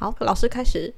[0.00, 0.94] 好，老师开始。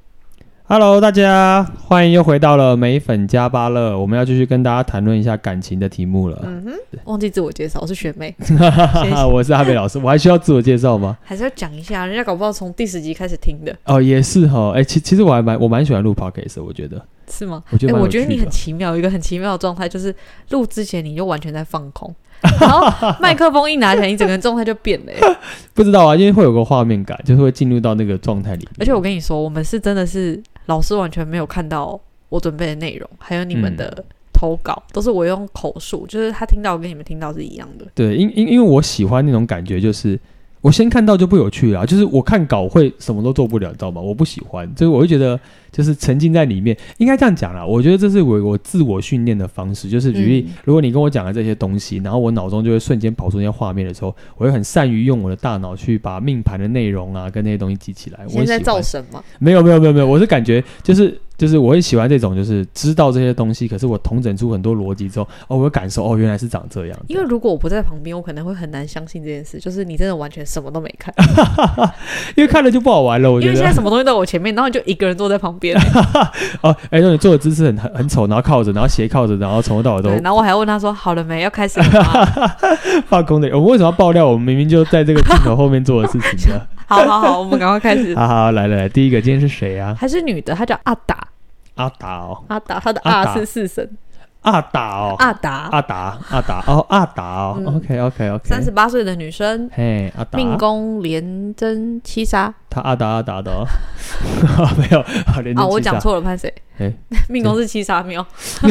[0.62, 6.40] Hello，大家欢迎又回到了美粉加巴乐，我们要继续跟大家谈论一下感情的题目了。
[6.44, 8.32] 嗯哼，忘记自我介绍，我是学妹，
[9.28, 11.18] 我是阿美老师，我还需要自我介绍吗？
[11.20, 13.76] 还是要讲一下，人家搞不好从第十集开始听的。
[13.86, 17.60] 哦，也是哈，哎、欸，其其实我还蛮我蛮喜欢录 podcast，我觉得是吗？
[17.72, 20.14] 我觉得、欸，我觉得你很奇妙，一个很奇妙的状态，就是
[20.50, 22.14] 录之前你就完全在放空。
[22.60, 22.86] 然后
[23.20, 25.12] 麦克风一拿起来，你整个人状态就变了。
[25.74, 28.72] 不知道啊，因为会有个画面感，就是会进入到那个状态里面。
[28.80, 37.86] 而且我跟你说，我们是真的是老师完全没有看到我准备的内容，还有你们的投稿，嗯、都是我用口述，就是他听到跟你们听到是一样的。
[37.94, 40.18] 对，因因因为我喜欢那种感觉，就是。
[40.62, 44.00] 我先看到就不有趣了啊，就是我看稿会什么都做不了，知道吗？
[44.00, 45.36] 我不喜欢，就是我会觉得
[45.72, 47.66] 就是沉浸在里面，应该这样讲啦。
[47.66, 58.20] 我觉得这是我我自我训练的方式，就是举例，如果你跟我讲了这些东西，然后我脑中就会瞬间跑出那些画面的时候，我会很善于用我的大脑去把命盘的内容啊跟那些东西记起来。
[58.26, 59.24] 我现在造神吗？
[59.38, 61.18] 没有没有没有没有，我是感觉就是。
[61.34, 66.96] 就是我很喜欢这种，就是知道这些东西，可是我统整出很多逻辑之后，哦，我会感受，哦，原来是长这样。
[67.08, 69.58] 因为如果我不在旁边，我可能会很难相信这件事。
[69.58, 71.12] 就是你真的完全什么都没看，
[72.36, 73.32] 因为看了就不好玩了。
[73.32, 75.78] 我觉得，因为现在什么东西都在我前面，然后你就一个人坐在旁边。
[76.60, 80.10] 哦，哎、欸，那你坐的姿势很很很丑，然后靠着，然后斜靠着，然后从头到尾都。
[80.22, 81.42] 然后我还要问他说：“好了没？
[81.42, 82.50] 要开始了吗？”
[83.08, 84.26] 放空的，我们为什么要爆料？
[84.26, 86.60] 我们明明就在这个镜头后面做的事情呢？
[86.86, 88.14] 好好好，我们赶快开始。
[88.16, 89.96] 好好，来来来，第一个今天是谁啊？
[89.98, 91.16] 还是女的，她叫阿达。
[91.76, 93.88] 阿达哦，阿达，她的阿是四声。
[94.42, 97.62] 阿达哦，阿达，阿达，阿达哦，阿达哦。
[97.64, 98.44] OK OK OK。
[98.44, 102.52] 三十八岁的女生，嘿，阿达，命宫廉贞七杀。
[102.68, 103.64] 他阿达阿达的哦，
[104.76, 105.00] 没有，
[105.56, 106.52] 啊，我讲错了，潘谁？
[106.78, 106.92] 哎，
[107.28, 108.26] 命宫是七杀庙。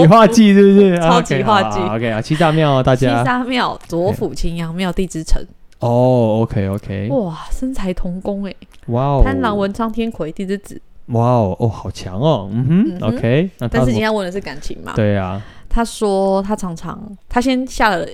[0.00, 0.98] 你画技是不是？
[0.98, 1.80] 超级画技。
[1.80, 3.18] OK 啊，七杀庙，大家。
[3.18, 5.44] 七杀庙，左辅青阳庙地之城。
[5.80, 7.08] 哦，OK OK。
[7.10, 8.54] 哇，身材同宫哎。
[8.86, 9.22] 哇哦。
[9.24, 10.80] 贪狼文昌天魁地之子。
[11.06, 13.50] 哇哦哦，好强哦，嗯哼，嗯哼，OK。
[13.70, 14.92] 但是今天问的是感情嘛？
[14.94, 15.42] 对啊。
[15.68, 18.06] 他说他常常，他先下了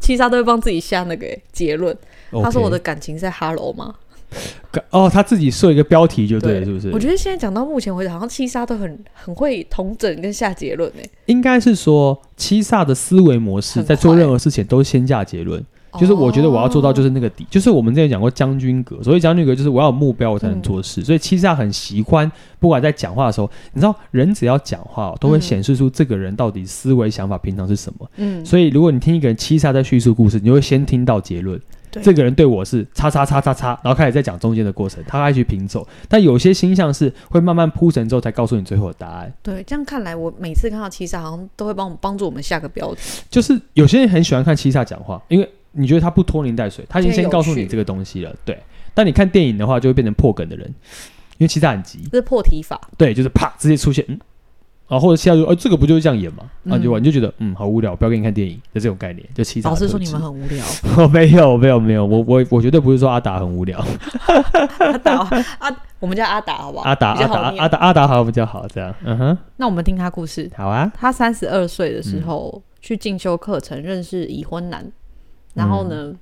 [0.00, 1.94] 七杀都会帮自己下那个结论。
[2.30, 2.42] Okay.
[2.42, 3.94] 他说我的感情在哈喽吗？
[4.90, 6.90] 哦，他自己设一个标题就对了，是不是？
[6.90, 11.08] 我觉得现在讲到目前为止，好像七杀都很很会同整跟下结论诶。
[11.26, 15.64] 应该是说七杀的思维模式，在做任何事情都先下结论。
[15.98, 31.60] 就是我觉得我要做到就是那个底，就是我们之前讲过将军格，所以将军格就是我要有目标我才能做事，所以七煞很喜欢，不管在讲话的时候，你知道人只要讲话都会显示出这个人到底思维想法平常是什么，嗯，所以如果你听一个人七煞在叙述故事，你就会先听到结论，
[32.02, 39.32] 这个人对我是叉叉叉叉叉，然后开始在讲中间的过程，他爱去拼凑，但有些星象是会慢慢铺陈之后才告诉你最后的答案。
[39.42, 45.48] 对，这样看来我每次看到七煞好像都会帮我们帮助我们下个标题，就是有些人很喜欢看七煞讲话，因为。
[45.74, 48.58] 你觉得他不拖泥带水，他已经先告诉你这个东西了，对。
[48.94, 50.66] 但你看电影的话，就会变成破梗的人，
[51.38, 54.16] 因为七杀很急，这是破题法，对，就是啪直接出现，嗯，
[54.86, 56.44] 啊，或者七杀说，呃，这个不就是这样演吗？
[56.70, 59.68] 啊，就完你就觉得，嗯，好无聊，不要给你看电影的这种概念，就七杀。
[59.68, 60.64] 老师说你们很无聊，
[60.96, 63.84] 我 没有，没有，没有，我我我绝对不是说阿达很无聊，
[64.78, 66.84] 阿达阿，我们叫阿达好不好？
[66.84, 69.38] 阿达阿达阿达阿达好像比较好，这样，嗯哼。
[69.56, 70.92] 那我们听他故事，好啊。
[70.94, 74.86] 他三十二岁的时候去进修课程，认识已婚男，
[75.54, 76.14] 然后呢？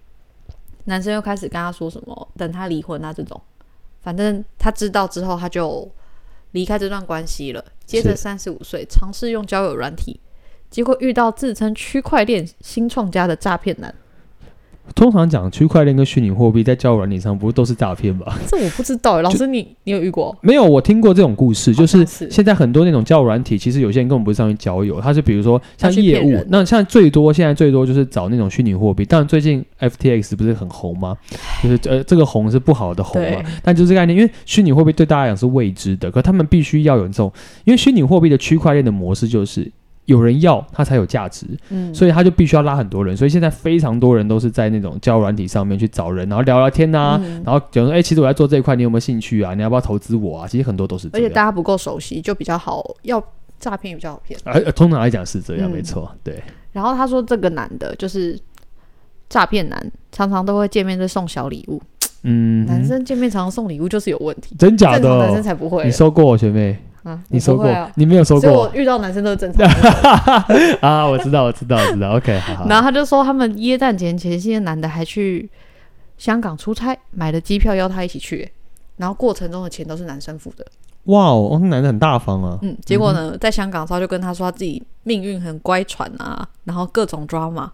[0.84, 3.40] 男生又开始跟他说什么，等他离婚啊这种，
[4.00, 5.88] 反正他知道之后，他就
[6.50, 7.64] 离开这段关系了。
[7.86, 10.18] 接着三十五岁尝试用交友软体，
[10.68, 13.94] 结果遇到自称区块链新创家的诈骗男。
[14.94, 18.38] 通常讲区块链跟虚拟货币在交友软件上不是都是诈骗吧？
[18.46, 20.36] 这我不知道， 老师你你有遇过？
[20.42, 29.04] 没有，我听过这种故事，就是现在很多那种交友软体，其实有些人根本不是上去交友，他是比如说像业务，那像最多现在最多就是找那种虚拟货币。
[29.04, 31.16] 当然最近 FTX 不是很红吗？
[31.62, 37.32] 就是呃这个红是不好的红嘛，但就是这个概念，因为虚拟货币对大家来讲是未知的，可他们必须要有这种，
[37.64, 39.70] 因为虚拟货币的区块链的模式就是。
[40.06, 49.54] 有人要他才有价值，嗯，所以他就必须要拉很多人，所以现在非常多人都是在那种交友软体上面去找人，然后聊聊天呐、啊，嗯、然后讲说，哎、欸，其实我在做这一块，你有没有兴趣啊？
[49.54, 50.48] 你要不要投资我啊？
[50.48, 53.22] 其实很多都是这样，而且大家不够熟悉，就比较好，要
[53.60, 54.38] 诈骗比较好骗。
[54.44, 56.42] 而、呃、通常来讲是这样，嗯、没错，对。
[56.72, 58.36] 然后他说，这个男的就是
[59.28, 61.80] 诈骗男，常常都会见面就送小礼物，
[62.24, 65.18] 嗯，男生见面常常送礼物就是有问题，真假的？
[65.18, 66.76] 男生才不会，你收过我学妹。
[67.02, 67.66] 啊，你收过？
[67.66, 68.50] 啊、你没有收过？
[68.52, 69.66] 我遇到男生都是正常
[70.80, 72.10] 啊，我知道，我知道，我知道。
[72.16, 72.68] OK，好，好。
[72.68, 75.50] 然后他就说，他们耶诞节前夕，男的还去
[76.18, 78.50] 香港出差，买了机票邀他一起去，
[78.96, 80.64] 然后过程中的钱都是男生付的。
[81.06, 82.56] 哇哦，那男的很大方啊。
[82.62, 87.68] 嗯，结果呢，在香港的时候就跟他说他自己命运很乖舛啊，然后各种 drama，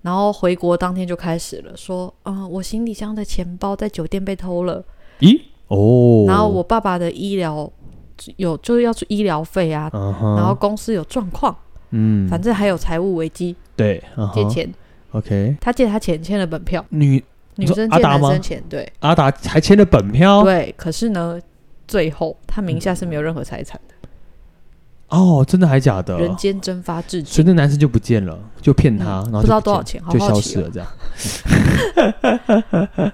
[0.00, 4.82] 然后回国当天就开始了，说，嗯，我行李箱的钱包在酒店被偷了。
[5.20, 7.70] 咦哦，然后我爸爸的医疗
[8.36, 11.56] 有就是要出医疗费啊，uh huh、然后公司有状况，
[11.90, 14.74] 嗯，反正还有财务危机，对，uh huh、借钱
[15.12, 17.22] ，OK，他借他钱签了本票，女
[17.56, 21.40] 女生借男生钱，对，阿达还签了本票，对，可是呢，
[21.86, 23.94] 最后他名下是没有任何财产的。
[25.08, 26.18] 哦，真的还假的？
[26.18, 30.88] 人间蒸发至今，所以那男生就不见了，就骗他，然后不知道多少钱，就消失了，这样。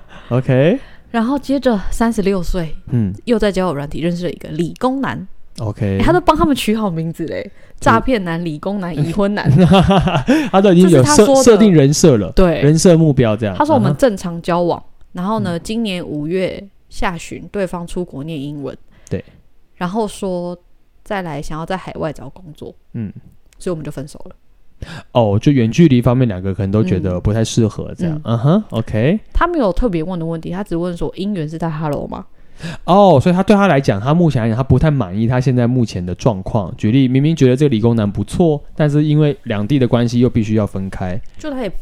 [0.30, 0.78] OK。
[1.10, 5.26] 然后接着三十六岁，嗯，又在交友软体认识了一个理工男。
[5.58, 7.50] OK，他都帮他们取好名字嘞，
[7.80, 9.50] 诈骗男、理工男、已婚男，
[10.52, 13.56] 他都已经有设设定人设了，对，人设目标这样。
[13.56, 14.82] 他说我们正常交往，
[15.12, 18.76] 然后呢，今年五月下旬，对方出国念英文，
[19.08, 19.24] 对，
[19.76, 20.56] 然后说。
[21.04, 23.10] 再来想要在海外找工作，嗯，
[23.58, 24.36] 所以我们就分手了。
[25.12, 28.20] 哦，就远距离方面，两个可能都觉得不太适合这样。
[28.24, 29.18] 嗯哼，OK。
[29.32, 32.26] 他没有特别问的问题，他只问说姻缘是在 Hello 吗？
[32.84, 36.74] 哦，所以他对他来讲，他目前来讲他不太满意他现在目前的状况。
[36.76, 41.72] 举例，明明觉得这个理工男不错，但是因为两地的关系又必须要分开，就他也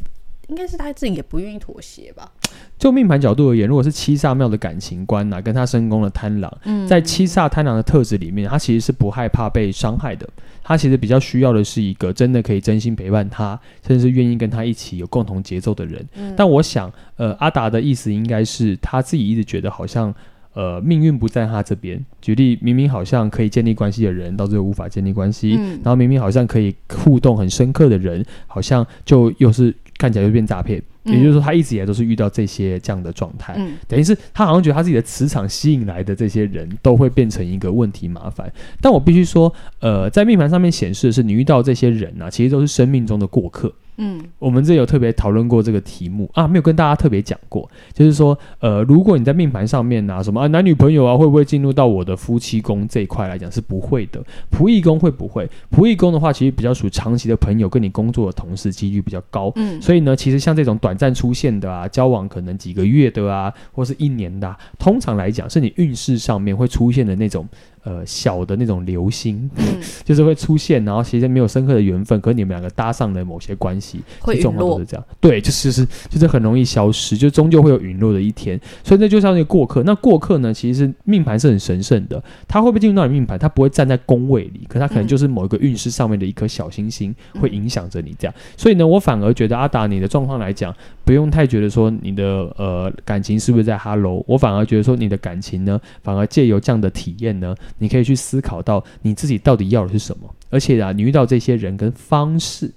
[0.48, 2.30] 应该是他自己也不愿意妥协吧。
[2.78, 10.28] 就命盘角度而言，如果是七煞庙的感情观呐、啊，跟他身宫的贪狼，嗯、在七煞贪狼的特质里面，他其实是不害怕被伤害的。
[10.68, 16.04] 他其实比较需要的是一个真的可以真心陪伴他，甚至是愿意跟他一起有共同节奏的人。
[16.16, 20.12] 嗯、但我想，呃，阿达的意思应该是他自己一直觉得好像，
[20.54, 22.04] 呃，命运不在他这边。
[22.20, 30.82] 举例，明明好像可以建立关系的人，到最后无法建立关系；嗯、然后明明好像可以互动很深刻的人，好像就又是看起来又变诈骗。
[31.06, 38.52] 也就是说，他一直以来都是遇到这些这样的状态，嗯、等于是他好像觉得他自己的磁场吸引来的这些人都会变成一个问题麻烦。
[38.80, 43.72] 但我必须说，呃，在命盘上面显示的是，你遇到这些人啊，其实都是生命中的过客。
[43.98, 55.48] 嗯，我们这有特别讨论过这个题目啊，没有跟大家特别讲过，就是说，呃，如果你在命盘上面拿、啊、什么啊男女朋友啊，会不会进入到我的夫妻宫这一块来讲是不会的，仆役宫会不会？
[55.70, 59.50] 仆役宫的话，其实比较属长期的朋友，跟你工作的同事几率比较高。
[59.56, 67.46] 嗯，所以呢，其实像这种短暂出现的啊，交往可能几个月的啊，或是一年的、啊，通常来讲是你运势上面会出现的那种。
[67.86, 69.64] 呃，小的那种流星，嗯、
[70.02, 75.06] 就是会出现，然后其实没有深刻的缘分，可是你们两个搭上了某些关系，会陨落，是这样。
[75.20, 78.60] 对，就是是就是很容易消失，就终究会有陨落的一天。
[78.82, 83.38] 所以那就像那个过客，那过客呢，其实命盘是很神圣的，他会不会进入到你命盘？
[83.38, 88.34] 他不会站在宫位里，可他可能就是某一个运势上面的一颗小星星，会影响着你这样。
[88.56, 90.74] 所以呢，我反而觉得阿达你的状况来讲，
[91.04, 97.54] 不用太觉得说你的呃感情是不是在哈喽，我反而觉得说你的感情呢，反而借由这样的体验呢。
[97.78, 102.70] 你可以去思考到你自己到底要的是什么，而且啊，你遇到这些人跟方式，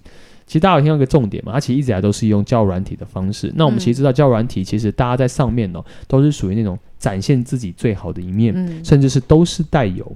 [0.46, 3.51] 其实大家有听到一个重点嘛，它其实一直以来都是用交友软体的方式。
[3.56, 10.12] 那我们其实知道交友软体，其实大家在上面哦，都是属于那种展现自己最好的一面，嗯、甚至是都是带有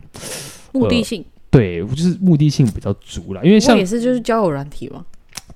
[0.71, 3.45] 目的性，呃、对，就是目的性比较足了。
[3.45, 5.06] 因为像也是就是交友软体嘛，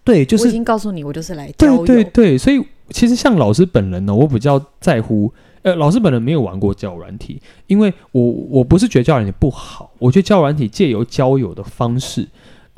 [0.04, 5.34] 对，就是我已经告诉你，我就是来交友，对对对，所以其实像老师本人呢，我比较在乎。
[5.68, 12.26] 呃，老师本人没有玩过交友软体，因为我我不是觉得交友软体不好，我觉得交友软体借由交友的方式，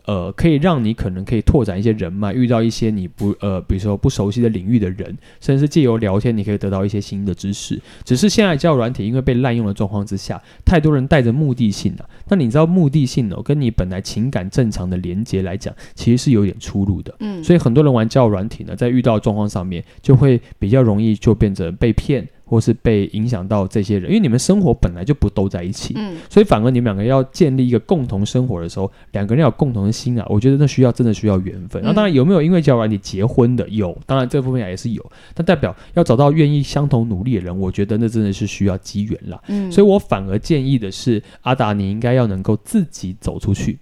[0.06, 7.80] 呃，可以让你可能可以拓展一些人脉，遇到一些你不呃，比如说不熟悉的领域的人，甚至是借由聊天，你可以得到一些新的知识。
[8.04, 12.10] 只是现在交友软体因为被滥用的状况之下，太多人带着目的性了、啊。
[12.30, 17.14] 那你知道目的性哦，跟你本来情感正常的连接来讲，其实是有点出入的。
[17.20, 22.28] 嗯，所以很多人玩交友软体呢，在遇到状况上面，就会比较容易就变成被骗。
[22.50, 31.80] 或是被影响到这些人，因为你们生活本来就不都在一起，嗯，所以反而你们两个要建立一个共同生活的时候，两个人要有共同的心啊，我觉得那需要真的需要缘分。
[31.84, 33.70] 那、嗯、当然有没有因为交往你结婚的？
[33.70, 39.40] 有，当然这部分也是有，但代表要找到愿意相同努力的人，我觉得那真的是需要机缘啦。
[39.48, 43.78] 嗯，所以我反而建议的是，阿达你应该要能够自己走出去。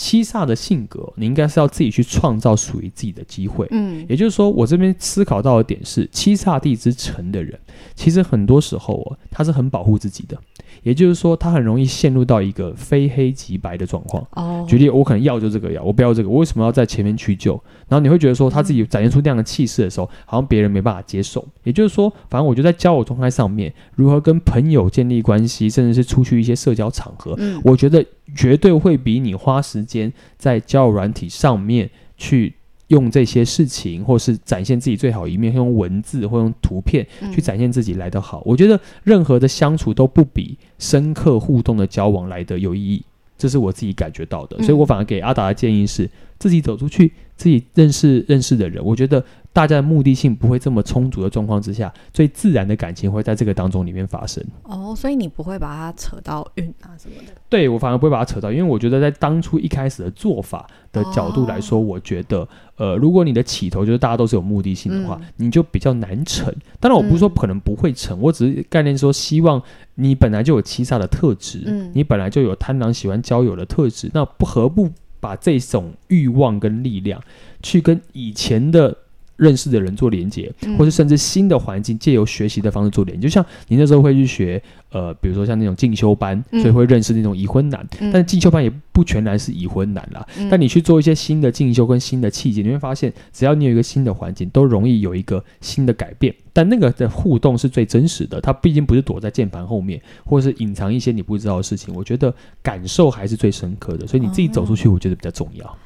[0.00, 3.66] 七煞的性格，你应该是要自己去创造属于自己的机会。
[3.70, 7.60] 嗯，也就是说，我这边思考到的点是，七煞地之城的人，
[7.94, 10.40] 其实很多时候哦，他是很保护自己的。
[10.82, 14.26] 也就是说，他很容易陷入到一个非黑即白的状况。
[14.32, 17.52] 哦，举例，我可能要就这个要，我不要这个，我为什么要在前面屈就？
[17.88, 21.46] 然后你会觉得说，他自己展现出那样的气势的时候，好像别人没办法接受。
[21.64, 32.54] 也就是说，反正我就在交友状态上面，如何跟朋友建立关系，甚至是出去一些社交场合，嗯，我觉得绝对会比你花时间在交友软体上面去。
[32.90, 37.04] 用这些事情，或是展现自己最好一面，用文字或用图片
[37.34, 38.38] 去展现自己来得好。
[38.40, 43.02] 嗯、我觉得任何的相处都不比深刻互动的交往来得有意义，
[43.36, 44.56] 这是我自己感觉到的。
[44.58, 49.24] 嗯、所以我反而给阿达的建议是：自己走出去，自己认识认识的人，我觉得。
[49.52, 54.44] 大家的目的性不会这么充足的状况之下，最自然的感情会在这个当中里面发生。
[54.62, 57.32] 哦，所以你不会把它扯到运啊什么的？
[57.48, 66.54] 对，我反而不会把它扯到，因为我觉得在当初一开始的做法的角度来说，哦、我觉得，呃，如果你的起头就是大家都是有目的性的话，嗯、你就比较难成。
[66.78, 69.60] 当然，我不是说可能不会成，嗯、我只是概念说，希望
[69.96, 74.88] 你本来就有七煞的特质，嗯，你本来就有贪狼喜欢交友的特质，那不何不
[75.18, 77.20] 把这种欲望跟力量
[77.64, 78.96] 去跟以前的。
[79.40, 87.84] 认识的人做连接，或是甚至新的环境借由学习的方式做连接，嗯、就像你那时候会去学，呃，比如说像那种进修班，所以会认识那种已婚男。
[88.00, 90.26] 嗯、但进修班也不全然是已婚男啦。
[90.36, 96.34] 嗯、但你去做一些新的进修跟新的契机，你会发现，只要你有一个新的环境，都容易有一个新的改变。
[96.52, 101.94] 但那个的互动是最真实的，它毕竟不是躲在键盘后面，或者是隐藏一些你不知道的事情。
[101.94, 105.64] 我觉得感受还是最深刻的，所以你自己走出去，我觉得比较重要。
[105.64, 105.76] 哦，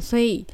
[0.00, 0.44] 所以。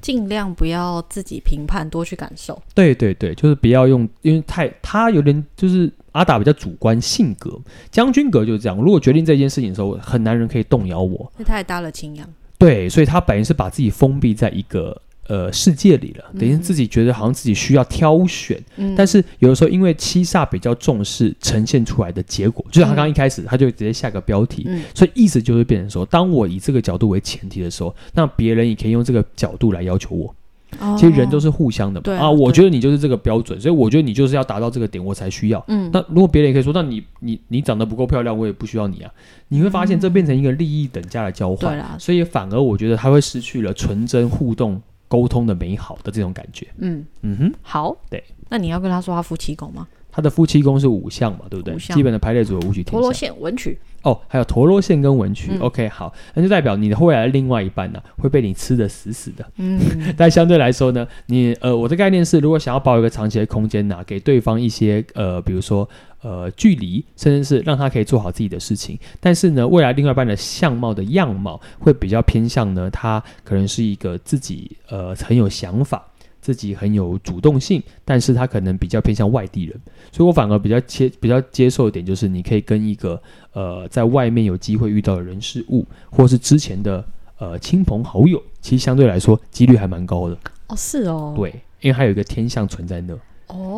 [0.00, 2.60] 尽量不要自己评判，多去感受。
[2.74, 7.56] 对对对，就是不要用，因为太他有点就是阿达比较主观性格，
[7.88, 8.76] 将军格就是这样。
[8.76, 11.32] 如果决定这件事情的时候，很难人可以动摇我。
[11.36, 12.28] 那他也搭了青阳。
[12.58, 15.00] 对，所以他本来是把自己封闭在一个。
[15.26, 30.34] 呃，世界里了，等于自己觉得好像自己需要挑选，嗯、但是有的时候因为七煞比较重视呈现出来的结果，嗯、就像他刚刚一开始他就直接下个标题，嗯、所以意思就是变成说，当我以这个角度为前提的时候，那别人也可以用这个角度来要求我。
[30.78, 35.64] 哦、其实人都是互相的嘛，啊，啊，我觉得你就是这个标准，所以我觉得你就是要达到这个点，我才需要。
[35.66, 39.10] 嗯，那如果别人也可以说，那你你你长得不够漂亮，我也不需要你啊。
[39.48, 44.80] 你会发现这变成一个利益等价的交换，嗯、所以反而我觉得他会失去了纯真互动。
[45.10, 47.04] 沟通的美好的这种感觉，嗯。
[47.22, 49.88] 嗯哼，好，对，那你要跟他说他夫妻狗吗？
[50.10, 51.76] 他的夫妻宫是五象嘛，对不对？
[51.76, 55.50] 基本的排列组合五曲陀螺线文曲哦，还有陀螺线跟文曲。
[55.52, 59.44] 嗯、OK，好，那就代表你的未来的另外一半呢、啊、会被你吃得死死的。
[59.56, 59.78] 嗯，
[60.16, 65.88] 但相对来说呢，你呃，我的概念是，如果想要保有一个长期的空间呢、啊，给对方一些呃，比如说。
[66.22, 76.06] 呃，距离，甚至是让他可以做好自己的事情，但是呢，未来另外一半的相貌的样貌会比较偏向呢，他可能是一个自己呃很有想法，
[76.40, 79.80] 自己很有主动性，但是他可能比较偏向外地人，
[80.10, 83.20] 所以我反而比较接比较接受一点，就是你可以跟一个
[83.52, 87.04] 呃在外面有机会遇到的人事物，或是之前的
[87.38, 90.36] 呃亲朋好友，其实相对来说几率还蛮高的。
[90.68, 93.14] 哦，是哦，对，因为还有一个天象存在那。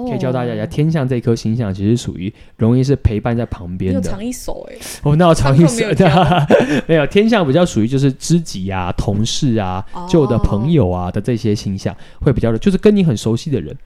[0.09, 4.01] 可以教大家一下，天象这颗星象其实属于容易是陪伴在旁边的。
[4.01, 5.85] 长一手哎，哦，那我长一手，
[6.87, 13.77] 没有 天象比较属于就是知己啊、同事啊、旧的朋友啊的这些星象，会比较的，就是跟你很熟悉的人。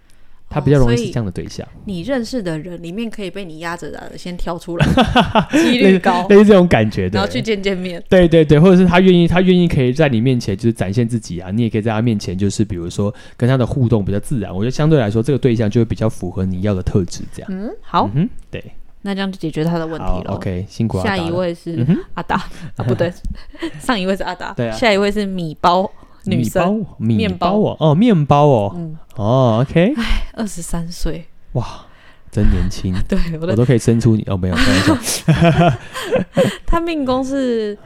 [0.48, 4.86] 他比较容易是这样的对象，你认识的人里面可以被你压着的先挑出来，
[5.52, 17.50] 几率高，类似这种感觉的，然后去见见面，对对对，或者是他愿意，他愿意可以在你面前就是展现自己啊，你也可以在他面前就是比如说跟他的互动比较自然，我觉得相对来说这个对象就会比较符合你要的特质，这样。
[17.52, 18.62] 嗯，好，嗯，对，
[19.02, 20.34] 那这样就解决他的问题了。
[20.34, 21.16] OK，辛苦阿达。
[21.16, 21.84] 下一位是
[22.14, 22.36] 阿达。
[22.76, 23.12] 啊，不对，
[23.80, 25.90] 上一位是阿达，对啊，下一位是米包。
[26.26, 31.86] 女生，米包哦，哦，面包哦，嗯，哦，OK，哎，二十三岁，哇，
[32.30, 35.24] 真年轻， 对，我都可以生出你哦，没有，开玩笑，
[36.66, 37.78] 他命宫是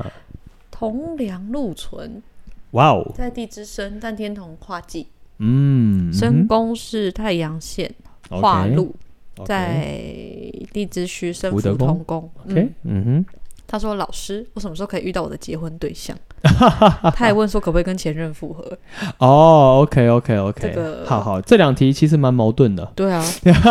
[0.71, 2.23] 同梁禄存，
[2.73, 5.07] 哇哦，在地之生，但天同化忌，
[5.39, 7.93] 嗯，身宫是太阳线
[8.29, 8.95] 化禄，
[9.45, 9.83] 在
[10.73, 13.27] 地支虚生福同宫，OK，嗯哼。
[13.73, 18.65] 他说：“老师，我什么时候可以遇到我的结婚对象？” 他还问说：“可不可以跟前任复合？”
[19.19, 22.85] 哦，OK，OK，OK，这个好好，这两题其实蛮矛盾的。
[22.95, 23.23] 对啊，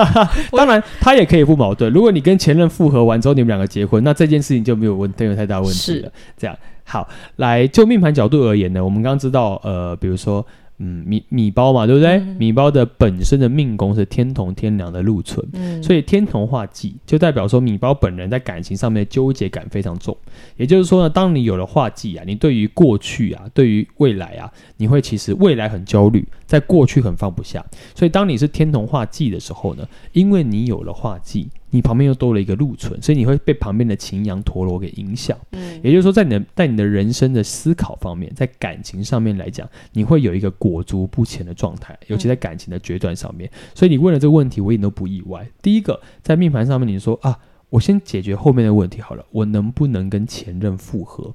[0.55, 1.91] 当然他也可以不矛盾。
[1.91, 6.07] 如果你跟前任复合完之后，你们两个结婚，那这件事情就没有问，没有太大问题了。
[6.07, 7.07] 是这样，好，
[7.37, 10.45] 来就命盘角度而言呢，我们刚刚知道，呃，比如说。
[10.79, 12.11] 嗯，米米包嘛，对不对？
[12.17, 20.15] 嗯、米包的本身的命宫是天同天梁的禄存，嗯、所以天同化忌，就代表说米包本人在感情上面的纠结感非常重。
[20.57, 27.63] 也就是说呢，当你有了化忌啊，你对于过去啊，对于未来啊，你会其实未来很焦虑，在过去很放不下。
[27.93, 31.49] 所以当你是天同化忌的时候呢，因为你有了化忌。
[31.71, 35.37] 你旁边又多了一个禄存，所以你会被旁边的擎羊陀罗给影响。
[35.51, 43.49] 嗯，也就是说，在你的在你的人生的思考方面，在感情上面来讲，你会有一个裹足不前的状态，尤其在感情的决断上面。
[43.53, 45.47] 嗯、所以你问了这个问题，我一点都不意外。
[45.61, 47.37] 第一个，在命盘上面，你说啊，
[47.69, 51.33] 我先解决后面的问题好了，我能不能跟前任复合？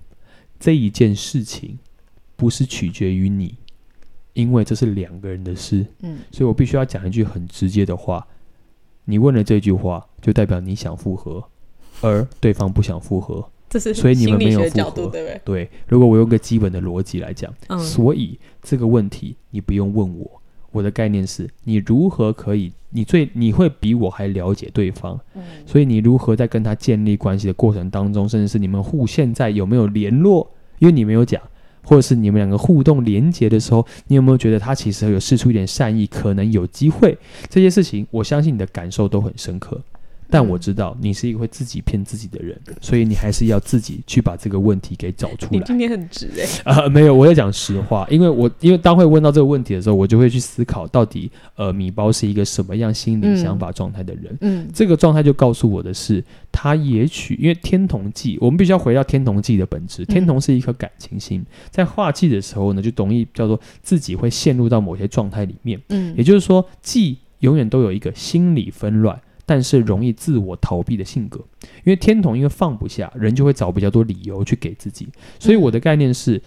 [0.58, 1.78] 这一件事情
[2.34, 3.54] 不是取决于你，
[4.32, 5.86] 因为这是两个人的事。
[6.02, 8.26] 嗯，所以我必须要讲一句很直接的话。
[9.04, 11.44] 你问了这句话，就代表你想复合，
[12.00, 13.44] 而对方不想复合。
[13.68, 15.40] 这是所以你们没有复合，对不对？
[15.44, 20.30] 对，如果我用个基本的逻辑来讲，嗯，所以这个问题你不用问我。
[20.70, 30.50] 我的概念是你如何可以，你最你会比我还了解对方，嗯，所以你如何在跟他建立关系的过程当中，甚至是你们互现在有没有联络？
[30.80, 31.40] 因为你没有讲，
[31.84, 37.16] 或者是你们两个互动连接的时候，你有没有觉得他其实有试出一点善意，可能有机会？
[37.48, 39.80] 这些事情，我相信你的感受都很深刻。
[40.30, 45.50] 但我知道你是一个会自己骗自己的人，所以你还是要自己去把这个问题给找出来。
[45.52, 46.62] 你今天很直哎、欸！
[46.70, 54.36] 啊、呃，没有，我在讲实话，因为我因为当会问到这个问题的时候，我就会去思考到底呃米包是一个什么样心理想法状态的人。
[54.40, 60.04] 嗯，这个状态就告诉我的是，他也许因为天同忌，我们必须要回到天同忌的本质。
[60.04, 65.80] 天同是一颗感情心，在化忌的时候呢，就容易叫做自己会陷入到某些状态里面。
[65.88, 69.20] 嗯，也就是说，忌永远都有一个心理纷乱。
[69.46, 71.38] 但是容易自我逃避的性格，
[71.84, 75.08] 因为天同因为放不下，人就会找比较多理由去给自己。
[75.38, 76.40] 所以我的概念是，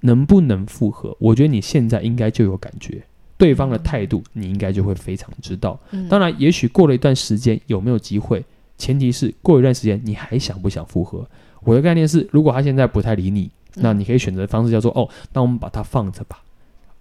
[0.00, 1.16] 能不能复合？
[1.18, 3.02] 我觉得你现在应该就有感觉，
[3.36, 5.78] 对方的态度你应该就会非常知道。
[6.08, 8.44] 当然，也许过了一段时间有没有机会，
[8.78, 11.26] 前提是过一段时间你还想不想复合？
[11.62, 16.43] 我的概念是，如果他现在不太理你，那你可以选择的方式叫做哦，那我们把它放着吧。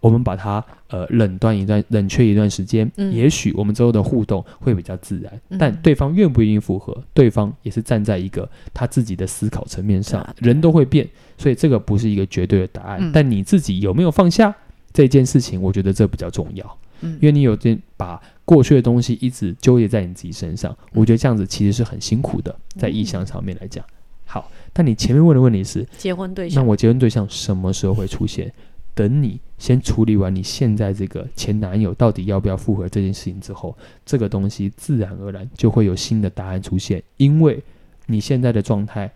[0.03, 5.31] 我们把它呃冷断一段，冷却一段时间，嗯、也许我们之后的互动会比较自然。
[5.47, 11.07] 嗯、但对方愿不愿意复合，对方也是站在一个他自己的思考层面上，啊、人都会变，
[11.37, 12.97] 所以这个不是一个绝对的答案。
[13.01, 14.53] 嗯、但你自己有没有放下
[14.91, 16.77] 这件事情，我觉得这比较重要。
[16.99, 23.81] 嗯、因为你有点把过去的东西一直纠结在你自己身上，嗯、我觉得这样子其实是很辛苦的，在意向上面来讲。
[24.25, 28.51] 好，但你前面问的问题是结婚对象，那我结婚对象什么时候会出现？
[28.95, 37.01] 等你先处理完你现在这个前男友到底要不要复合这件事情之后，这个东西自然而然就会有新的答案出现。
[37.17, 37.61] 因为
[38.05, 39.11] 你现在的状态，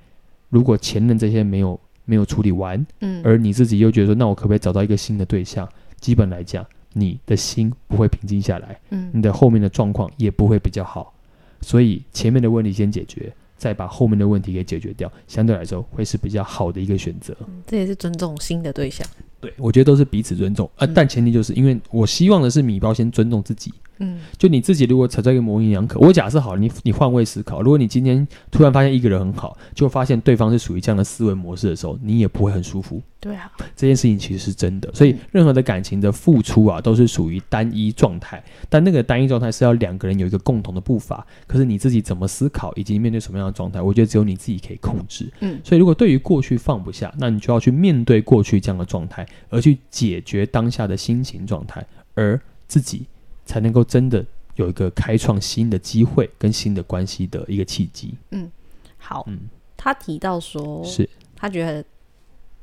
[0.49, 5.67] 如果前任这些没有没有处理完，嗯，而你自己又觉得说，那我可不可以找到一个新的对象？
[5.99, 11.13] 基本来讲，你的心不会平静下来，嗯，你的后面的状况也不会比较好。
[11.61, 13.33] 所以前面的问题先解决。
[13.57, 17.35] 再把后面的问题给解决掉，相对来说会是比较好的一个选择。
[17.39, 19.03] 嗯，这也是尊重新的对象。
[19.39, 23.71] 对，我觉得都是彼此尊重啊，呃嗯、但前提就是因为我希望的是米包先尊重自己。
[23.99, 33.01] 嗯，就你自己如果处在一个模棱两可，我假设好，你你换位思考，如果你今天突然发现一个人很好，就发现对方是属于这样的思维模式的时候，你也不会很舒服。
[33.19, 41.25] 对啊，这件事情其实是真的，所以任何的感情的付出啊，都是属于单一状态，但那个单一状态是要两个人有一个共同的步伐。
[41.47, 45.27] 可是你自己怎么思考，以及面对什么样的状态，我觉得只有你自己可以控制。
[45.39, 51.83] 嗯，所以如果对于过去放不下，那你就要去面对过去这样的状态，而去解决当下的心情状态，
[52.13, 53.07] 而自己
[53.47, 54.23] 才能够真的。
[54.57, 58.15] 有一个开创新的机会跟新的关系的一个契机。
[58.31, 58.51] 嗯，
[58.97, 59.23] 好。
[59.27, 59.41] 嗯，
[59.77, 61.85] 他提到说，是他觉得，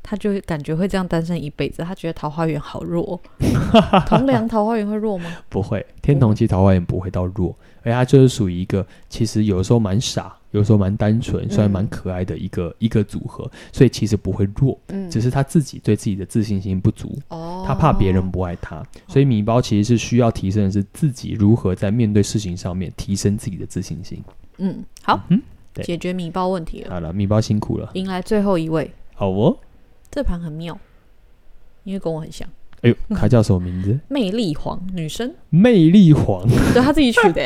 [0.05, 1.83] 他就感觉会这样单身一辈子。
[1.83, 3.21] 他觉得桃花源好弱，
[4.07, 5.29] 同梁桃花源会弱吗？
[5.49, 10.33] 不会，天同其实桃花源不会到弱，而他就是属于一个其实有时候蛮傻。
[10.55, 24.23] 有时候蛮单纯，虽然蛮可爱的一个、嗯、一个组合，所以其实不会弱，嗯、只是他自己对自己的自信心不足，哦、他怕别人不爱他，所以米包其实是需要提升的是自己如何在面对事情上面提升自己的自信心。
[24.59, 25.43] 嗯，好，嗯，
[25.83, 26.91] 解决米包问题了。
[26.95, 27.91] 好了，米包辛苦了。
[27.95, 28.89] 迎来最后一位。
[29.13, 29.57] 好哦，
[30.15, 30.79] 这盘很妙，
[31.83, 32.49] 因为跟我很像。
[32.83, 33.99] 哎呦，他叫什么名字？
[34.07, 35.35] 魅力黄女生。
[35.51, 37.43] 魅力黄， 对他自己取的。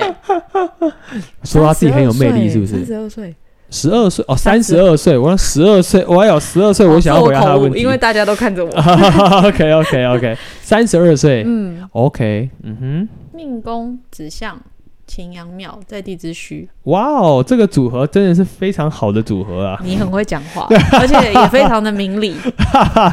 [1.44, 2.84] 说他自己很有魅力，是不是？
[2.84, 3.34] 三十二岁，
[3.70, 5.16] 十二岁哦，三十二岁。
[5.16, 8.70] 我说十二岁，我还有十二岁，我想要回答他的问题，因为大家都看着我。
[8.70, 14.60] OK，OK，OK，三十二岁，嗯，OK，嗯哼，命宫指向。
[15.08, 19.80] 擎羊庙在地之虚，哇哦，这个组合真的是非常好的组合啊！
[19.82, 20.68] 你很会讲话，
[21.00, 22.36] 而且也非常的明理。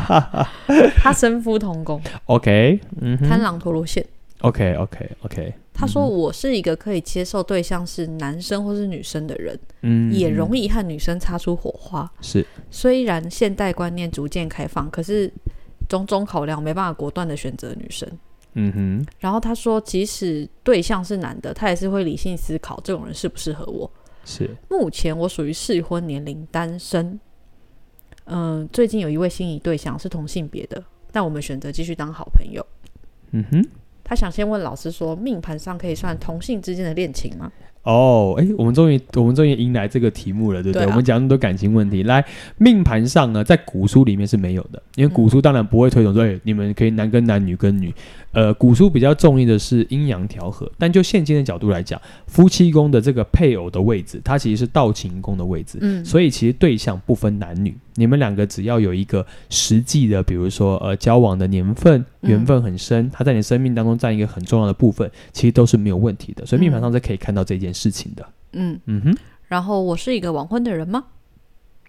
[1.02, 4.06] 他身夫同工，OK，嗯，贪狼陀罗线
[4.42, 5.54] ，OK，OK，OK。
[5.78, 12.10] 他说：“我是一个可以接受对象是男生或是女生的人，嗯，也容易和女生擦出火花。
[12.22, 15.30] 是，虽然现代观念逐渐开放，可是
[15.90, 18.10] 种种考量没办法果断的选择女生。”
[18.58, 23.90] 嗯哼，然后他说，即使对象是男的，他也是会理性思考这种人适不适合我。
[24.24, 27.20] 是，目前我属于适婚年龄，单身。
[28.24, 32.66] 嗯、呃，最近有一位心仪对象是同性别的，但我们选择继续当好朋友。
[33.32, 33.64] 嗯哼，
[34.04, 37.52] 他想先问老师说，命盘上可以算同性之间的恋情吗？
[37.86, 40.84] 哦，哎，我们终于，我们终于迎来这个题目了，对不对？
[40.84, 42.26] 对啊、我们讲那么多感情问题，来，
[42.58, 47.94] 命盘上呢，在古书里面是没有的，因为古书当然不会推崇说，你们可以男跟男，女跟女。
[48.32, 69.18] 呃，古书比较重意的是阴阳调和，但就现今的角度来讲，夫妻宫的这个配偶的位置，它其实是道情宫的位置，嗯，所以其实对象不分男女，你们两个只要有一个实际的，比如说呃交往的年份，缘分很深，他在你生命当中占一个很重要的部分，其实都是没有问题的，所以命盘上是可以看到这件事情的，嗯嗯哼。
[69.48, 71.06] 然后我是一个晚婚的人吗？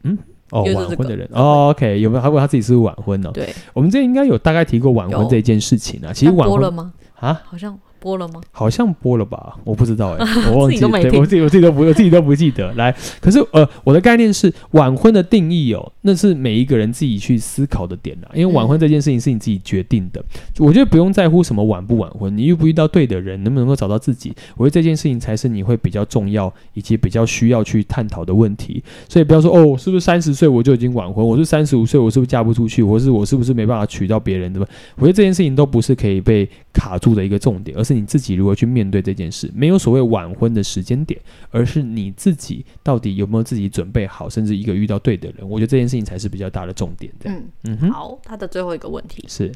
[0.03, 0.19] 嗯。
[0.51, 2.23] 哦，晚婚的人哦，OK，有没有？
[2.23, 3.33] 他问他自己是不是晚婚呢？
[3.35, 6.13] 对，我们这应该有大概提过晚婚这件事情啊。
[6.13, 6.93] 其实晚婚了吗？
[7.19, 7.77] 啊，好像。
[7.99, 8.41] 播了吗？
[8.53, 12.73] 好像播了吧，我不知道哎、欸， 我忘记了，对，我自己我自己都不我自己都不记得。
[12.75, 18.31] 来，可是呃，我的概念是晚婚的定义哦，那是每一个人自己去思考的点啊。
[18.35, 28.83] 因为晚婚这件事情是你自己决定的，嗯、我觉得不用在乎什么晚不晚婚，你遇不遇到对的人，能不能够找到自己，我觉得这件事情才是你会比较重要以及比较需要去探讨的问题。
[29.09, 31.27] 所以不要说哦，是不是三十岁我就已经晚婚？
[31.27, 32.83] 我是三十五岁，我是不是嫁不出去？
[32.83, 34.53] 我是我是不是没办法娶到别人？
[34.53, 34.69] 对吧？
[34.97, 38.67] 我觉得这件事情都不是可以被卡住的一个重点，而是你自己如何去。
[38.67, 41.19] 面对这件事，没有所谓晚婚的时间点，
[41.51, 47.11] 而是你自己到底有没有自己准备好，甚至一个遇到对的人，我觉得这件事情才是比较大的重点。
[47.25, 49.51] 嗯嗯，好，他的最后一个问题是，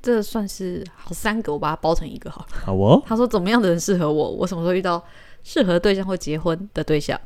[0.00, 2.46] 这算是好三个，我把它包成一个好。
[2.48, 4.30] 好哦，他说怎么样的人适合我？
[4.30, 5.02] 我什么时候遇到
[5.42, 7.18] 适合对象或结婚的对象？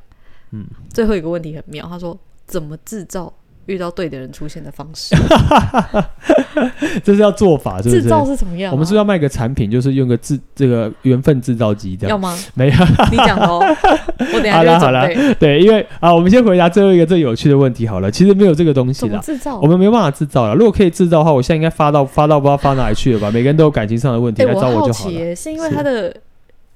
[0.53, 3.35] 嗯，最后一个问题很妙，他说怎么制造？
[3.69, 5.15] 遇到对的人出现的方式，
[7.05, 8.03] 这是要做法，是不是？
[8.03, 8.73] 制造是怎么样、啊？
[8.73, 12.37] 我们是，是要卖个产品，就是用个制这个缘分制造机，这样要吗？
[12.55, 12.75] 没有，
[13.13, 13.61] 你讲的哦。
[14.33, 14.51] 我等下就准备。
[14.51, 18.11] 好了好了，对，因为啊，我们先回答最后一个最有趣的问题好了。
[18.11, 19.61] 其实没有这个东西的，制造？
[19.61, 20.55] 我们没办法制造了。
[20.55, 23.31] 如果可以制造的话，我现在应该发到发到不知道发哪里去了吧？
[23.31, 25.37] 每个人都有感情上的问题，欸、来找我就好了。
[25.37, 26.15] 是因为他的。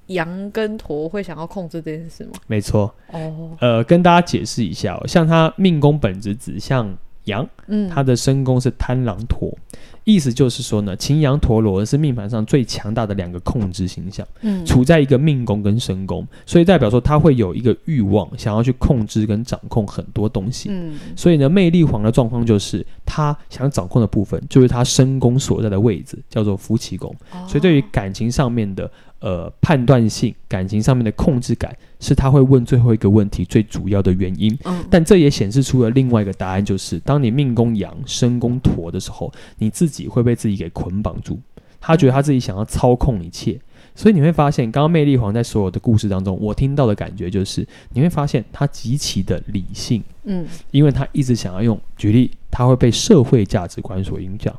[0.07, 2.33] 羊跟驼会想要控制这件事吗？
[2.47, 2.95] 没错。
[3.13, 9.57] 哦，呃，跟大家解释一下哦，像他命宫本质指向羊，嗯，他的身宫是贪狼驼。
[10.05, 28.91] 意思就是说呢，擎羊陀罗是命盘上最强大的两个控制形象，嗯，处在一个命宫跟身宫，所以代表说他会有一个欲望，想要去控制跟掌控很多东西，嗯，所以呢，魅力黄的状况就是他想掌控的部分就是他身宫所在的位置，叫做夫妻宫，哦，所以对于感情上面的。
[29.23, 34.59] 呃，判断性感情上面的控制感是他会问最后一个问题最主要的原因。
[34.65, 41.39] 嗯，但这也显示出了另外一个答案，就是当你命宫阳、身宫驼的时候，你自己会被自己给捆绑住。
[41.81, 43.61] 他觉得他自己想要操控一切，
[43.95, 50.03] 所以你会发现，刚刚魅力黄在所有的故事当中，我听到的感觉就是，你会发现他极其的理性。
[50.25, 54.53] 嗯，因为他一直想要用举例，他会被社会价值观所影响。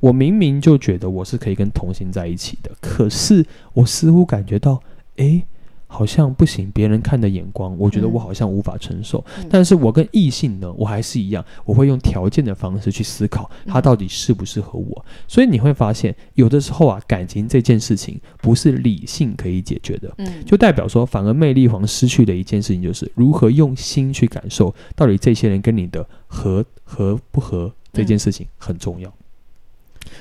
[0.00, 4.80] 我明明就觉得我是可以跟同性在一起的，可是我似乎感觉到，
[5.16, 5.42] 诶，
[5.86, 6.70] 好像不行。
[6.70, 9.24] 别人看的眼光，我觉得我好像无法承受。
[9.38, 15.04] 嗯、但是我跟异性呢，我还是一样，我会用条件的方式去思考，他到底适不适合我。
[15.06, 20.12] 嗯、所以你会发现，有的时候啊，感情这件事情不是理性可以解决的。
[20.18, 29.10] 嗯，就代表说，反而魅力黄失去的一件事情，就是如何用心去感受，到底这些人跟你的合合不合这件事情很重要。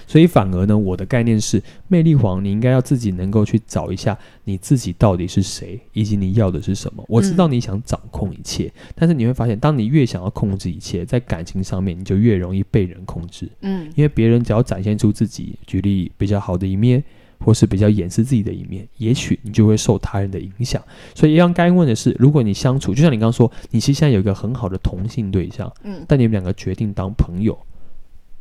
[0.06, 7.04] 所以反而呢，我的概念是，魅力黄，你应该要自己能够去找一下你自己到底是谁，以及你要的是什么。
[7.08, 13.50] 我知道你想掌控一切，嗯、但是你会发现，当你越想要控制一切，在感情上面，你就越容易被人控制。
[13.62, 17.04] 嗯，因为别人只要展现出自己，举例比较好的一面，
[17.40, 20.82] 或是比较掩饰自己的一面，也许你就会受他人的影响。
[21.14, 27.58] 所以一样该问的是，如果你相处，就像你刚刚说，你其实现在有一个很好的同性对象，嗯，但你们两个决定当朋友。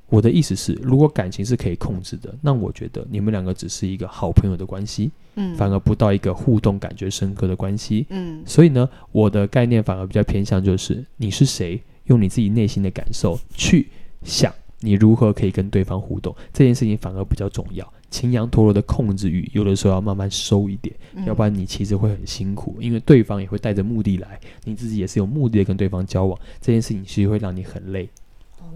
[0.08, 13.88] 我的意思是，如果感情是可以控制的，那我觉得你们两个只是一个好朋友的关系，嗯，反而不到一个互动感觉深刻的关系，嗯，所以呢，我的概念反而比较偏向就是你是谁，用你自己内心的感受去
[14.22, 17.92] 想你如何可以跟对方互动，这件事情反而比较重要。
[18.08, 28.08] 擎羊陀螺的控制欲，有的时候要慢慢收一点，嗯，要不然你其实会很辛苦，因为对方也会带着目的来，你自己也是有目的的跟对方交往，这件事情其实会让你很累。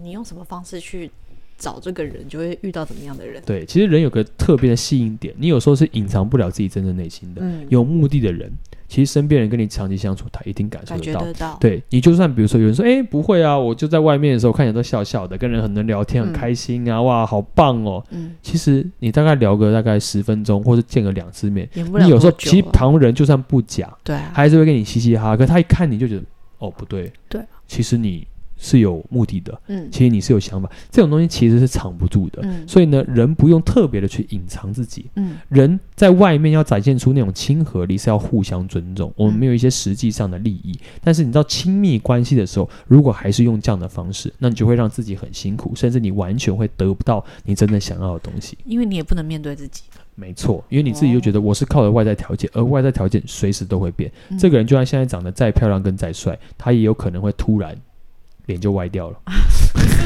[0.01, 1.09] 你用什么方式去
[1.57, 3.41] 找这个人，就会遇到怎么样的人？
[3.45, 7.41] 对，其实人有个特别的吸引点，你有时候是隐藏不了自己真正内心的。
[7.43, 8.51] 嗯，有目的的人，
[8.87, 11.21] 其实身边人跟你长期相处，他一定感受得到。
[11.21, 18.03] 得到对，你就算比如说有人说，哎，不会啊，我就在外面的时候看起来都笑笑的，跟人很能聊天，很开心啊，嗯、哇，好棒哦。
[18.09, 25.37] 嗯，其实你大概聊个大概十分钟，或者见个两次面，你有时候其实旁人就算不假，对、啊，还是会跟你嘻嘻哈哈。
[25.37, 26.23] 可他一看你就觉得，
[26.57, 28.25] 哦，不对，对，其实你。
[28.63, 49.81] 是有目的的，嗯，其实你是有想法，这种东西其实是藏不住的，嗯，所以呢，人不用特别的去隐藏自己，嗯，人在外面要展现出那种亲和力是要互相尊重，我们没有一些实际上的利益，嗯，但是你知道亲密关系的时候，如果还是用这样的方式，那你就会让自己很辛苦，甚至你完全会得不到你真的想要的东西，因为你也不能面对自己。
[50.13, 54.11] 没错，因为你自己就觉得我是靠着外在条件，而外在条件随时都会变。
[54.29, 57.75] 嗯、这个人就算现在长得再漂亮跟再帅，他也有可能会突然
[58.45, 59.17] 脸就歪掉了。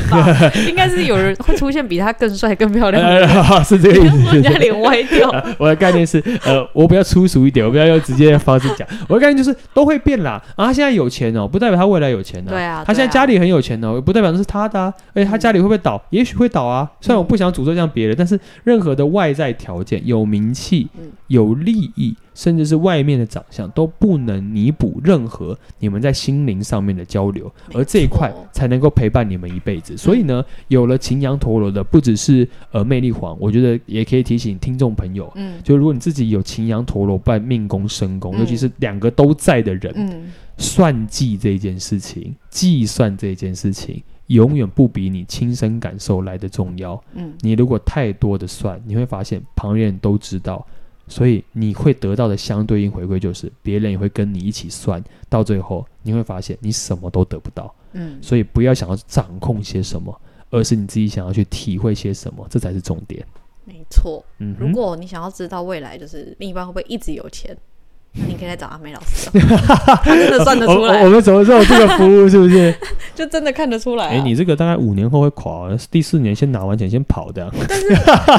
[0.68, 4.18] 应该是有人会出现比他更帅、更漂亮的， 呃、是这个意思。
[4.38, 5.56] 人家脸歪掉、呃。
[5.58, 8.88] 我的概念是，呃，我比较粗俗一点，我不要用直接的方式讲。
[9.08, 10.34] 我的概念就是都会变啦。
[10.56, 12.54] 啊，他现在有钱哦，不代表他未来有钱呢、啊。
[12.54, 12.84] 对啊。
[12.86, 14.94] 他现在家里很有钱哦，不代表那是他的、啊。
[15.16, 15.96] 而且他家里会不会倒？
[15.96, 16.88] 嗯、也许会倒啊。
[17.02, 20.88] 虽然我不想诅咒这样别人，但是任何的外在条件，有名气、
[21.28, 22.16] 有利益。
[22.36, 29.98] 甚至是外面的长相都不能弥补任何你们在心灵上面的交流，而这一块才能够陪伴你们一辈子。
[29.98, 47.02] 所以呢，有了擎羊陀螺的不只是呃魅力黄，我觉得也可以提醒听众朋友，嗯，就如果你自己有擎羊陀螺伴命宫身宫，尤其是两个都在的人，嗯，算计这件事情，计算这件事情，永远不比你亲身感受来的重要。
[47.14, 50.66] 嗯，你如果太多的算，你会发现旁人都知道。
[51.08, 57.74] 所以你会得到的相对应回馈就是，别人也会跟你一起算，到最后你会发现你什么都得不到。
[57.94, 63.26] 嗯，所以不要想要掌控些什么，而是你自己想要去体会些什么，这才是重点。
[63.64, 64.24] 没错。
[64.40, 67.56] 嗯，如果你想要知道未来就是另一半会不会一直有钱。
[68.18, 69.30] 那你可以来找阿美老师，
[70.04, 71.04] 他真的算得出来。
[71.04, 72.74] 我们什么时候这个服务是不是？
[73.14, 74.08] 就真的看得出来。
[74.08, 77.52] 哎，你这个大概五年后会垮，第四年先拿完钱先跑的。
[77.68, 77.88] 但是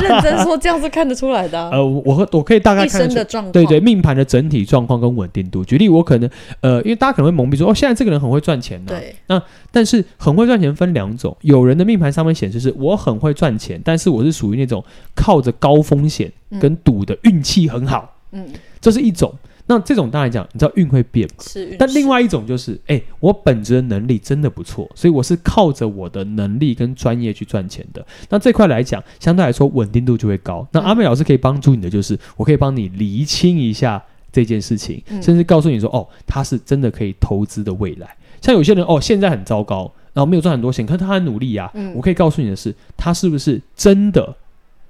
[0.02, 1.68] 认真说，这样是看得出来的。
[1.70, 5.64] 呃，我我可以大概看的状况，对对，命盘的整体状况跟稳定度。
[5.64, 6.28] 举例，我可能
[6.60, 8.98] 呃，因为大家可能会蒙蔽说，哦，现在这个人很会赚钱的。
[8.98, 9.14] 对。
[9.26, 14.82] 那但是很会赚钱分两种，有人的命盘上面显示是我很会赚钱，但是我是属于那种
[15.14, 18.14] 靠着高风险跟赌的运气很好。
[18.32, 18.46] 嗯，
[18.80, 19.34] 这是一种。
[19.68, 21.42] 那这种当然讲，你知道运会变嘛？
[21.42, 21.74] 是。
[21.78, 28.06] 但另外一种就是，哎、欸，我本职的能力真的不错，所以我是靠着我的能力跟专业去赚钱的。
[28.28, 30.66] 那这块来讲，相对来说稳定度就会高。
[30.72, 38.16] 那阿美老师可以帮助你的就是，我可以帮你厘清一下这件事情，嗯、甚至告诉你说，哦，他是真的可以投资的未来。
[38.40, 41.70] 像有些人，哦，现在很糟糕，然后没有赚很多钱，可是他很努力呀、啊。
[41.74, 44.36] 嗯、我可以告诉你的是，他是不是真的？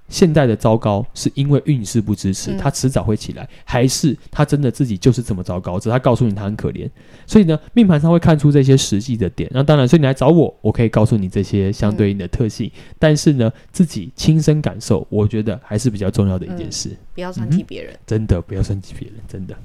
[0.09, 5.79] 现在的糟糕是因为运势不支持，他迟早会起来，还是他真的自己就是这么糟糕？
[5.79, 6.89] 只是他告诉你他很可怜，
[7.27, 9.51] 所以呢，命盘上会看出这些实际的点。
[9.53, 12.71] 那当然，所以你来找我，我可以告诉你这些相对应的特性。
[12.99, 16.97] 但是呢，自己亲身感受，我觉得还是比较重要的一件事。
[17.15, 19.57] 不要算计别人，真的不要算计别人，真的。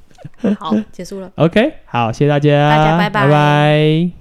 [0.60, 1.32] 好，结束了。
[1.38, 3.26] OK，好，谢谢大家，大家拜拜。
[3.26, 4.21] 拜拜。